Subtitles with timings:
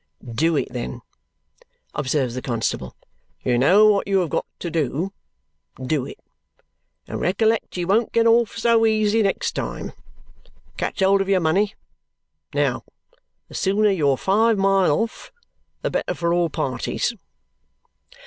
[0.33, 1.01] "Do it, then,"
[1.93, 2.95] observes the constable.
[3.43, 5.13] "You know what you have got to do.
[5.79, 6.17] Do it!
[7.07, 9.91] And recollect you won't get off so easy next time.
[10.75, 11.75] Catch hold of your money.
[12.51, 12.83] Now,
[13.47, 15.31] the sooner you're five mile off,
[15.83, 17.13] the better for all parties."